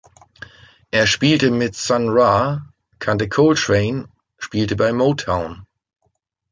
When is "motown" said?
4.93-5.67